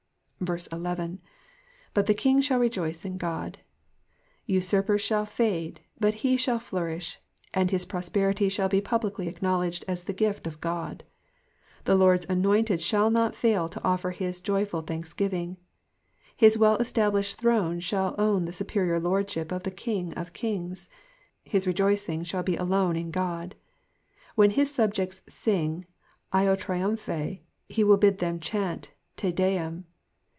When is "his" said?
7.69-7.85, 14.09-14.41, 16.35-16.57, 21.43-21.67, 24.49-24.73